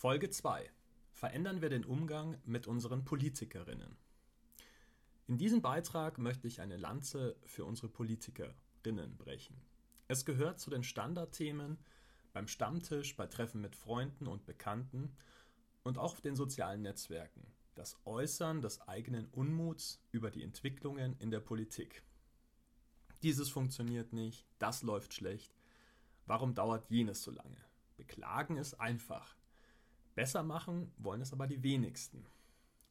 Folge 0.00 0.30
2. 0.30 0.66
Verändern 1.12 1.60
wir 1.60 1.68
den 1.68 1.84
Umgang 1.84 2.38
mit 2.46 2.66
unseren 2.66 3.04
Politikerinnen. 3.04 3.98
In 5.26 5.36
diesem 5.36 5.60
Beitrag 5.60 6.16
möchte 6.16 6.48
ich 6.48 6.62
eine 6.62 6.78
Lanze 6.78 7.36
für 7.44 7.66
unsere 7.66 7.90
Politikerinnen 7.90 9.18
brechen. 9.18 9.60
Es 10.08 10.24
gehört 10.24 10.58
zu 10.58 10.70
den 10.70 10.84
Standardthemen 10.84 11.76
beim 12.32 12.48
Stammtisch, 12.48 13.14
bei 13.14 13.26
Treffen 13.26 13.60
mit 13.60 13.76
Freunden 13.76 14.26
und 14.26 14.46
Bekannten 14.46 15.14
und 15.82 15.98
auch 15.98 16.14
auf 16.14 16.22
den 16.22 16.34
sozialen 16.34 16.80
Netzwerken. 16.80 17.46
Das 17.74 18.00
Äußern 18.06 18.62
des 18.62 18.80
eigenen 18.88 19.26
Unmuts 19.26 20.02
über 20.12 20.30
die 20.30 20.44
Entwicklungen 20.44 21.14
in 21.18 21.30
der 21.30 21.40
Politik. 21.40 22.02
Dieses 23.22 23.50
funktioniert 23.50 24.14
nicht, 24.14 24.46
das 24.58 24.82
läuft 24.82 25.12
schlecht. 25.12 25.54
Warum 26.24 26.54
dauert 26.54 26.88
jenes 26.88 27.22
so 27.22 27.30
lange? 27.30 27.62
Beklagen 27.98 28.56
ist 28.56 28.80
einfach. 28.80 29.36
Besser 30.14 30.42
machen 30.42 30.92
wollen 30.98 31.20
es 31.20 31.32
aber 31.32 31.46
die 31.46 31.62
wenigsten. 31.62 32.26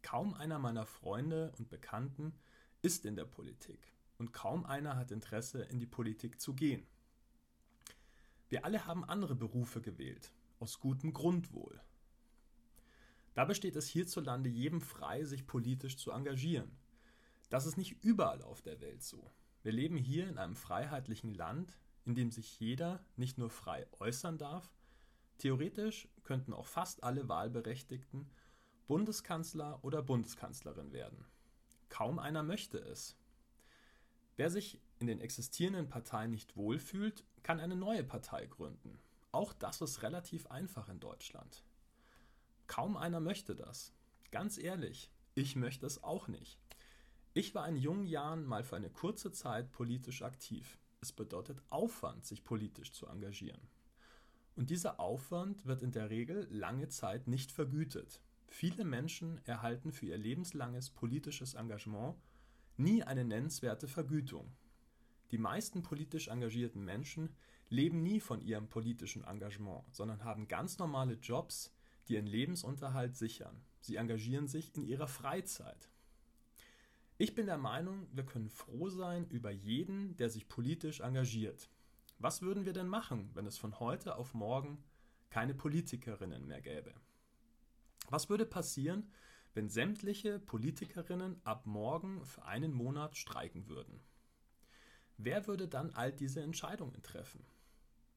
Kaum 0.01 0.33
einer 0.33 0.59
meiner 0.59 0.85
Freunde 0.85 1.53
und 1.57 1.69
Bekannten 1.69 2.33
ist 2.81 3.05
in 3.05 3.15
der 3.15 3.25
Politik 3.25 3.93
und 4.17 4.33
kaum 4.33 4.65
einer 4.65 4.95
hat 4.95 5.11
Interesse, 5.11 5.63
in 5.63 5.79
die 5.79 5.85
Politik 5.85 6.39
zu 6.39 6.53
gehen. 6.53 6.85
Wir 8.49 8.65
alle 8.65 8.85
haben 8.85 9.03
andere 9.03 9.35
Berufe 9.35 9.81
gewählt, 9.81 10.33
aus 10.59 10.79
gutem 10.79 11.13
Grund 11.13 11.53
wohl. 11.53 11.81
Dabei 13.33 13.53
steht 13.53 13.75
es 13.75 13.87
hierzulande 13.87 14.49
jedem 14.49 14.81
frei, 14.81 15.23
sich 15.23 15.47
politisch 15.47 15.97
zu 15.97 16.11
engagieren. 16.11 16.71
Das 17.49 17.65
ist 17.65 17.77
nicht 17.77 18.03
überall 18.03 18.41
auf 18.41 18.61
der 18.61 18.81
Welt 18.81 19.03
so. 19.03 19.31
Wir 19.63 19.71
leben 19.71 19.97
hier 19.97 20.27
in 20.27 20.37
einem 20.37 20.55
freiheitlichen 20.55 21.33
Land, 21.33 21.77
in 22.05 22.15
dem 22.15 22.31
sich 22.31 22.59
jeder 22.59 23.03
nicht 23.15 23.37
nur 23.37 23.49
frei 23.49 23.87
äußern 23.99 24.37
darf, 24.37 24.73
theoretisch 25.39 26.07
könnten 26.23 26.53
auch 26.53 26.67
fast 26.67 27.03
alle 27.03 27.27
Wahlberechtigten 27.27 28.29
Bundeskanzler 28.87 29.83
oder 29.83 30.01
Bundeskanzlerin 30.01 30.91
werden. 30.93 31.25
Kaum 31.89 32.19
einer 32.19 32.43
möchte 32.43 32.77
es. 32.77 33.15
Wer 34.35 34.49
sich 34.49 34.79
in 34.99 35.07
den 35.07 35.21
existierenden 35.21 35.89
Parteien 35.89 36.31
nicht 36.31 36.55
wohlfühlt, 36.55 37.23
kann 37.43 37.59
eine 37.59 37.75
neue 37.75 38.03
Partei 38.03 38.45
gründen. 38.45 38.99
Auch 39.31 39.53
das 39.53 39.81
ist 39.81 40.01
relativ 40.01 40.47
einfach 40.47 40.89
in 40.89 40.99
Deutschland. 40.99 41.63
Kaum 42.67 42.97
einer 42.97 43.19
möchte 43.19 43.55
das. 43.55 43.93
Ganz 44.31 44.57
ehrlich, 44.57 45.11
ich 45.35 45.55
möchte 45.55 45.85
es 45.85 46.03
auch 46.03 46.27
nicht. 46.27 46.59
Ich 47.33 47.53
war 47.53 47.67
in 47.67 47.77
jungen 47.77 48.07
Jahren 48.07 48.45
mal 48.45 48.63
für 48.63 48.75
eine 48.75 48.89
kurze 48.89 49.31
Zeit 49.31 49.71
politisch 49.71 50.23
aktiv. 50.23 50.79
Es 51.01 51.11
bedeutet 51.11 51.61
Aufwand, 51.69 52.25
sich 52.25 52.43
politisch 52.43 52.91
zu 52.91 53.07
engagieren. 53.07 53.61
Und 54.59 54.69
dieser 54.71 54.99
Aufwand 54.99 55.65
wird 55.65 55.83
in 55.83 55.91
der 55.91 56.09
Regel 56.09 56.45
lange 56.51 56.89
Zeit 56.89 57.29
nicht 57.29 57.49
vergütet. 57.49 58.19
Viele 58.45 58.83
Menschen 58.83 59.39
erhalten 59.45 59.93
für 59.93 60.07
ihr 60.07 60.17
lebenslanges 60.17 60.89
politisches 60.89 61.53
Engagement 61.53 62.17
nie 62.75 63.01
eine 63.01 63.23
nennenswerte 63.23 63.87
Vergütung. 63.87 64.51
Die 65.31 65.37
meisten 65.37 65.81
politisch 65.81 66.27
engagierten 66.27 66.83
Menschen 66.83 67.29
leben 67.69 68.03
nie 68.03 68.19
von 68.19 68.41
ihrem 68.41 68.67
politischen 68.67 69.23
Engagement, 69.23 69.85
sondern 69.95 70.25
haben 70.25 70.49
ganz 70.49 70.77
normale 70.77 71.13
Jobs, 71.13 71.73
die 72.09 72.15
ihren 72.15 72.27
Lebensunterhalt 72.27 73.15
sichern. 73.15 73.61
Sie 73.79 73.95
engagieren 73.95 74.49
sich 74.49 74.75
in 74.75 74.83
ihrer 74.83 75.07
Freizeit. 75.07 75.89
Ich 77.17 77.33
bin 77.33 77.45
der 77.45 77.57
Meinung, 77.57 78.09
wir 78.11 78.25
können 78.25 78.49
froh 78.49 78.89
sein 78.89 79.25
über 79.29 79.51
jeden, 79.51 80.17
der 80.17 80.29
sich 80.29 80.49
politisch 80.49 80.99
engagiert. 80.99 81.69
Was 82.21 82.41
würden 82.41 82.65
wir 82.65 82.73
denn 82.73 82.89
machen, 82.89 83.31
wenn 83.33 83.45
es 83.45 83.57
von 83.57 83.79
heute 83.79 84.17
auf 84.17 84.33
morgen 84.33 84.83
keine 85.29 85.53
Politikerinnen 85.53 86.45
mehr 86.45 86.61
gäbe? 86.61 86.93
Was 88.09 88.29
würde 88.29 88.45
passieren, 88.45 89.09
wenn 89.53 89.69
sämtliche 89.69 90.37
Politikerinnen 90.37 91.39
ab 91.45 91.65
morgen 91.65 92.25
für 92.25 92.43
einen 92.43 92.73
Monat 92.73 93.15
streiken 93.15 93.69
würden? 93.69 94.01
Wer 95.15 95.47
würde 95.47 95.69
dann 95.69 95.91
all 95.91 96.11
diese 96.11 96.41
Entscheidungen 96.41 97.01
treffen? 97.03 97.45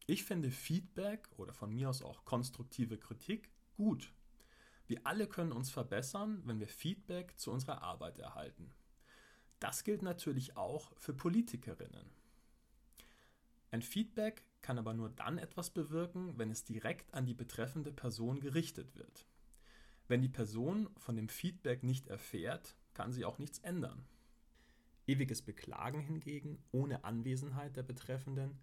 Ich 0.07 0.25
finde 0.25 0.51
Feedback 0.51 1.29
oder 1.37 1.53
von 1.53 1.73
mir 1.73 1.89
aus 1.89 2.03
auch 2.03 2.25
konstruktive 2.25 2.99
Kritik 2.99 3.53
gut. 3.77 4.13
Wir 4.89 5.07
alle 5.07 5.29
können 5.29 5.53
uns 5.53 5.71
verbessern, 5.71 6.43
wenn 6.45 6.59
wir 6.59 6.67
Feedback 6.69 7.39
zu 7.39 7.53
unserer 7.53 7.83
Arbeit 7.83 8.19
erhalten. 8.19 8.75
Das 9.61 9.85
gilt 9.85 10.03
natürlich 10.03 10.57
auch 10.57 10.93
für 10.99 11.15
Politikerinnen. 11.15 12.22
Ein 13.73 13.81
Feedback 13.81 14.45
kann 14.61 14.79
aber 14.79 14.93
nur 14.93 15.09
dann 15.09 15.39
etwas 15.39 15.71
bewirken, 15.71 16.37
wenn 16.37 16.51
es 16.51 16.63
direkt 16.63 17.15
an 17.15 17.25
die 17.25 17.33
betreffende 17.33 17.91
Person 17.91 18.39
gerichtet 18.39 18.95
wird. 18.97 19.27
Wenn 20.09 20.21
die 20.21 20.29
Person 20.29 20.91
von 20.99 21.17
dem 21.17 21.31
Feedback 21.31 21.83
nicht 21.83 22.07
erfährt, 22.07 22.77
kann 22.93 23.13
sie 23.13 23.25
auch 23.25 23.39
nichts 23.39 23.61
ändern. 23.61 24.05
Ewiges 25.07 25.41
Beklagen 25.41 26.01
hingegen 26.01 26.63
ohne 26.71 27.05
Anwesenheit 27.05 27.75
der 27.75 27.83
Betreffenden 27.83 28.59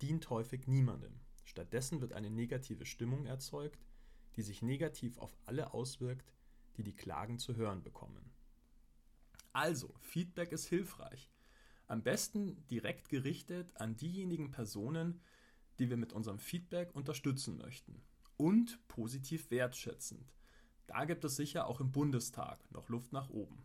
dient 0.00 0.30
häufig 0.30 0.68
niemandem. 0.68 1.18
Stattdessen 1.44 2.00
wird 2.00 2.12
eine 2.12 2.30
negative 2.30 2.86
Stimmung 2.86 3.26
erzeugt, 3.26 3.84
die 4.36 4.42
sich 4.42 4.62
negativ 4.62 5.18
auf 5.18 5.36
alle 5.46 5.74
auswirkt, 5.74 6.32
die 6.76 6.84
die 6.84 6.94
Klagen 6.94 7.40
zu 7.40 7.56
hören 7.56 7.82
bekommen. 7.82 8.30
Also, 9.52 9.92
Feedback 10.00 10.52
ist 10.52 10.68
hilfreich, 10.68 11.33
am 11.86 12.02
besten 12.02 12.66
direkt 12.68 13.08
gerichtet 13.08 13.76
an 13.76 13.96
diejenigen 13.96 14.50
Personen, 14.50 15.20
die 15.78 15.90
wir 15.90 15.96
mit 15.96 16.12
unserem 16.12 16.38
Feedback 16.38 16.94
unterstützen 16.94 17.56
möchten. 17.56 18.02
Und 18.36 18.86
positiv 18.88 19.50
wertschätzend. 19.50 20.32
Da 20.86 21.04
gibt 21.04 21.24
es 21.24 21.36
sicher 21.36 21.66
auch 21.66 21.80
im 21.80 21.92
Bundestag 21.92 22.58
noch 22.72 22.88
Luft 22.88 23.12
nach 23.12 23.30
oben. 23.30 23.64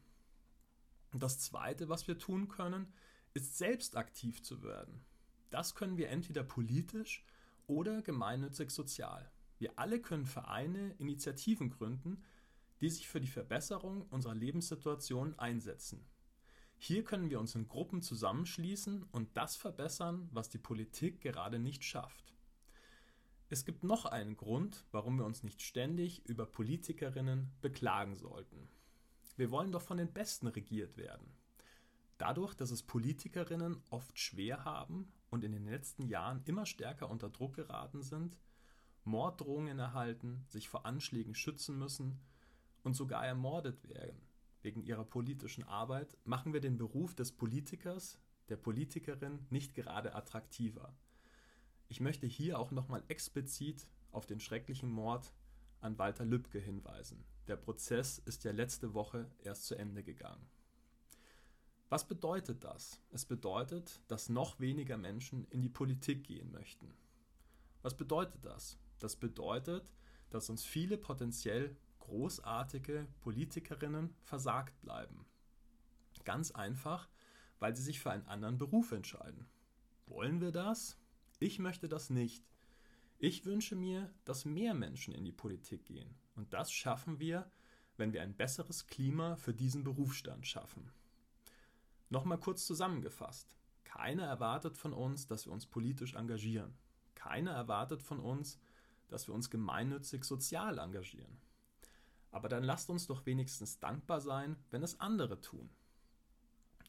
Und 1.11 1.23
das 1.23 1.39
Zweite, 1.39 1.89
was 1.89 2.07
wir 2.07 2.17
tun 2.17 2.47
können, 2.47 2.93
ist 3.33 3.57
selbst 3.57 3.97
aktiv 3.97 4.43
zu 4.43 4.63
werden. 4.63 5.03
Das 5.49 5.75
können 5.75 5.97
wir 5.97 6.09
entweder 6.09 6.43
politisch 6.43 7.25
oder 7.67 8.01
gemeinnützig 8.01 8.69
sozial. 8.69 9.31
Wir 9.57 9.77
alle 9.77 9.99
können 9.99 10.25
Vereine, 10.25 10.93
Initiativen 10.99 11.69
gründen, 11.69 12.23
die 12.81 12.89
sich 12.89 13.07
für 13.07 13.19
die 13.19 13.27
Verbesserung 13.27 14.03
unserer 14.03 14.35
Lebenssituation 14.35 15.37
einsetzen. 15.37 16.05
Hier 16.81 17.03
können 17.03 17.29
wir 17.29 17.41
uns 17.41 17.55
in 17.55 17.67
Gruppen 17.67 18.01
zusammenschließen 18.01 19.03
und 19.11 19.35
das 19.35 19.57
verbessern, 19.57 20.29
was 20.31 20.47
die 20.47 20.57
Politik 20.57 21.19
gerade 21.19 21.59
nicht 21.59 21.83
schafft. 21.83 22.33
Es 23.49 23.65
gibt 23.65 23.83
noch 23.83 24.05
einen 24.05 24.37
Grund, 24.37 24.85
warum 24.91 25.17
wir 25.17 25.25
uns 25.25 25.43
nicht 25.43 25.61
ständig 25.61 26.25
über 26.25 26.45
Politikerinnen 26.45 27.51
beklagen 27.59 28.15
sollten. 28.15 28.69
Wir 29.35 29.51
wollen 29.51 29.73
doch 29.73 29.81
von 29.81 29.97
den 29.97 30.13
Besten 30.13 30.47
regiert 30.47 30.95
werden. 30.95 31.27
Dadurch, 32.17 32.53
dass 32.53 32.71
es 32.71 32.83
Politikerinnen 32.83 33.81
oft 33.89 34.17
schwer 34.17 34.63
haben 34.63 35.11
und 35.29 35.43
in 35.43 35.51
den 35.51 35.65
letzten 35.65 36.03
Jahren 36.03 36.41
immer 36.45 36.65
stärker 36.65 37.09
unter 37.09 37.29
Druck 37.29 37.55
geraten 37.55 38.03
sind, 38.03 38.37
Morddrohungen 39.03 39.79
erhalten, 39.79 40.45
sich 40.47 40.69
vor 40.69 40.85
Anschlägen 40.85 41.35
schützen 41.35 41.77
müssen 41.77 42.21
und 42.83 42.93
sogar 42.93 43.25
ermordet 43.25 43.89
werden, 43.89 44.28
wegen 44.61 44.81
ihrer 44.83 45.05
politischen 45.05 45.63
Arbeit 45.63 46.17
machen 46.25 46.53
wir 46.53 46.59
den 46.59 46.77
Beruf 46.77 47.15
des 47.15 47.31
Politikers, 47.31 48.19
der 48.49 48.57
Politikerin 48.57 49.45
nicht 49.49 49.73
gerade 49.73 50.15
attraktiver. 50.15 50.95
Ich 51.87 52.01
möchte 52.01 52.27
hier 52.27 52.59
auch 52.59 52.71
nochmal 52.71 53.03
explizit 53.07 53.87
auf 54.11 54.25
den 54.25 54.39
schrecklichen 54.39 54.89
Mord 54.89 55.33
an 55.81 55.97
Walter 55.97 56.25
Lübcke 56.25 56.59
hinweisen. 56.59 57.23
Der 57.47 57.55
Prozess 57.55 58.19
ist 58.19 58.43
ja 58.43 58.51
letzte 58.51 58.93
Woche 58.93 59.31
erst 59.39 59.65
zu 59.65 59.75
Ende 59.75 60.03
gegangen. 60.03 60.45
Was 61.89 62.07
bedeutet 62.07 62.63
das? 62.63 63.01
Es 63.09 63.25
bedeutet, 63.25 63.99
dass 64.07 64.29
noch 64.29 64.59
weniger 64.59 64.97
Menschen 64.97 65.45
in 65.49 65.61
die 65.61 65.69
Politik 65.69 66.25
gehen 66.25 66.51
möchten. 66.51 66.93
Was 67.81 67.97
bedeutet 67.97 68.45
das? 68.45 68.77
Das 68.99 69.15
bedeutet, 69.15 69.91
dass 70.29 70.49
uns 70.49 70.63
viele 70.63 70.97
potenziell 70.97 71.75
großartige 72.09 73.07
Politikerinnen 73.21 74.15
versagt 74.23 74.81
bleiben. 74.81 75.27
Ganz 76.25 76.51
einfach, 76.51 77.07
weil 77.59 77.75
sie 77.75 77.83
sich 77.83 77.99
für 77.99 78.09
einen 78.11 78.25
anderen 78.25 78.57
Beruf 78.57 78.91
entscheiden. 78.91 79.47
Wollen 80.07 80.41
wir 80.41 80.51
das? 80.51 80.97
Ich 81.39 81.59
möchte 81.59 81.87
das 81.87 82.09
nicht. 82.09 82.43
Ich 83.19 83.45
wünsche 83.45 83.75
mir, 83.75 84.11
dass 84.25 84.45
mehr 84.45 84.73
Menschen 84.73 85.13
in 85.13 85.23
die 85.23 85.31
Politik 85.31 85.85
gehen. 85.85 86.15
Und 86.35 86.51
das 86.53 86.71
schaffen 86.71 87.19
wir, 87.19 87.51
wenn 87.97 88.11
wir 88.11 88.23
ein 88.23 88.35
besseres 88.35 88.87
Klima 88.87 89.35
für 89.35 89.53
diesen 89.53 89.83
Berufsstand 89.83 90.47
schaffen. 90.47 90.91
Nochmal 92.09 92.39
kurz 92.39 92.65
zusammengefasst. 92.65 93.55
Keiner 93.83 94.25
erwartet 94.25 94.77
von 94.77 94.93
uns, 94.93 95.27
dass 95.27 95.45
wir 95.45 95.53
uns 95.53 95.67
politisch 95.67 96.15
engagieren. 96.15 96.73
Keiner 97.13 97.51
erwartet 97.51 98.01
von 98.01 98.19
uns, 98.19 98.57
dass 99.09 99.27
wir 99.27 99.35
uns 99.35 99.49
gemeinnützig 99.49 100.23
sozial 100.23 100.79
engagieren. 100.79 101.37
Aber 102.31 102.49
dann 102.49 102.63
lasst 102.63 102.89
uns 102.89 103.07
doch 103.07 103.25
wenigstens 103.25 103.79
dankbar 103.79 104.21
sein, 104.21 104.55
wenn 104.69 104.83
es 104.83 104.99
andere 104.99 105.41
tun. 105.41 105.69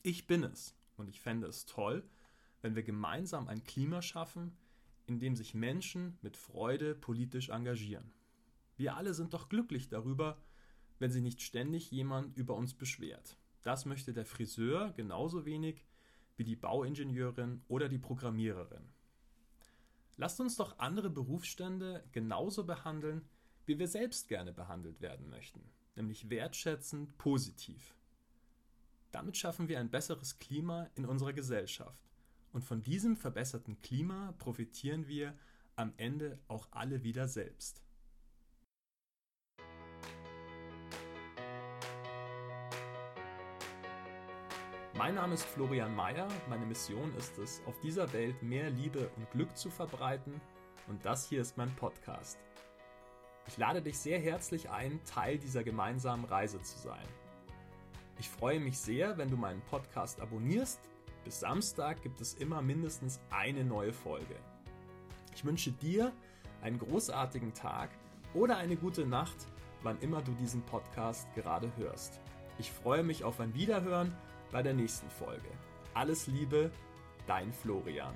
Ich 0.02 0.26
bin 0.26 0.44
es 0.44 0.74
und 0.96 1.08
ich 1.08 1.20
fände 1.20 1.46
es 1.46 1.66
toll, 1.66 2.08
wenn 2.62 2.74
wir 2.74 2.82
gemeinsam 2.82 3.48
ein 3.48 3.64
Klima 3.64 4.02
schaffen, 4.02 4.56
in 5.06 5.18
dem 5.18 5.34
sich 5.34 5.54
Menschen 5.54 6.18
mit 6.22 6.36
Freude 6.36 6.94
politisch 6.94 7.48
engagieren. 7.48 8.12
Wir 8.76 8.96
alle 8.96 9.14
sind 9.14 9.34
doch 9.34 9.48
glücklich 9.48 9.88
darüber, 9.88 10.40
wenn 10.98 11.10
sich 11.10 11.22
nicht 11.22 11.42
ständig 11.42 11.90
jemand 11.90 12.36
über 12.36 12.54
uns 12.54 12.74
beschwert. 12.74 13.36
Das 13.62 13.84
möchte 13.86 14.12
der 14.12 14.24
Friseur 14.24 14.92
genauso 14.92 15.44
wenig 15.44 15.84
wie 16.36 16.44
die 16.44 16.56
Bauingenieurin 16.56 17.62
oder 17.68 17.88
die 17.88 17.98
Programmiererin. 17.98 18.88
Lasst 20.16 20.40
uns 20.40 20.56
doch 20.56 20.78
andere 20.78 21.10
Berufsstände 21.10 22.04
genauso 22.12 22.64
behandeln, 22.64 23.28
wie 23.70 23.78
wir 23.78 23.86
selbst 23.86 24.26
gerne 24.26 24.52
behandelt 24.52 25.00
werden 25.00 25.30
möchten, 25.30 25.60
nämlich 25.94 26.28
wertschätzend, 26.28 27.16
positiv. 27.18 27.94
Damit 29.12 29.36
schaffen 29.36 29.68
wir 29.68 29.78
ein 29.78 29.92
besseres 29.92 30.40
Klima 30.40 30.90
in 30.96 31.06
unserer 31.06 31.32
Gesellschaft. 31.32 32.10
Und 32.50 32.64
von 32.64 32.82
diesem 32.82 33.16
verbesserten 33.16 33.80
Klima 33.80 34.34
profitieren 34.38 35.06
wir 35.06 35.38
am 35.76 35.92
Ende 35.98 36.40
auch 36.48 36.66
alle 36.72 37.04
wieder 37.04 37.28
selbst. 37.28 37.84
Mein 44.94 45.14
Name 45.14 45.34
ist 45.34 45.44
Florian 45.44 45.94
Mayer. 45.94 46.26
Meine 46.48 46.66
Mission 46.66 47.14
ist 47.14 47.38
es, 47.38 47.62
auf 47.66 47.78
dieser 47.78 48.12
Welt 48.12 48.42
mehr 48.42 48.68
Liebe 48.70 49.08
und 49.10 49.30
Glück 49.30 49.56
zu 49.56 49.70
verbreiten. 49.70 50.40
Und 50.88 51.04
das 51.04 51.28
hier 51.28 51.40
ist 51.40 51.56
mein 51.56 51.72
Podcast. 51.76 52.36
Ich 53.50 53.58
lade 53.58 53.82
dich 53.82 53.98
sehr 53.98 54.20
herzlich 54.20 54.70
ein, 54.70 55.00
Teil 55.04 55.36
dieser 55.36 55.64
gemeinsamen 55.64 56.24
Reise 56.24 56.62
zu 56.62 56.78
sein. 56.78 57.04
Ich 58.20 58.28
freue 58.28 58.60
mich 58.60 58.78
sehr, 58.78 59.18
wenn 59.18 59.28
du 59.28 59.36
meinen 59.36 59.60
Podcast 59.62 60.20
abonnierst. 60.20 60.78
Bis 61.24 61.40
Samstag 61.40 62.00
gibt 62.00 62.20
es 62.20 62.34
immer 62.34 62.62
mindestens 62.62 63.18
eine 63.28 63.64
neue 63.64 63.92
Folge. 63.92 64.36
Ich 65.34 65.44
wünsche 65.44 65.72
dir 65.72 66.12
einen 66.62 66.78
großartigen 66.78 67.52
Tag 67.52 67.90
oder 68.34 68.56
eine 68.56 68.76
gute 68.76 69.04
Nacht, 69.04 69.48
wann 69.82 69.98
immer 69.98 70.22
du 70.22 70.30
diesen 70.34 70.62
Podcast 70.62 71.26
gerade 71.34 71.72
hörst. 71.76 72.20
Ich 72.56 72.70
freue 72.70 73.02
mich 73.02 73.24
auf 73.24 73.40
ein 73.40 73.52
Wiederhören 73.52 74.16
bei 74.52 74.62
der 74.62 74.74
nächsten 74.74 75.10
Folge. 75.10 75.50
Alles 75.92 76.28
Liebe, 76.28 76.70
dein 77.26 77.52
Florian. 77.52 78.14